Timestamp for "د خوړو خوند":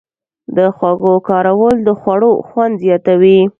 1.87-2.73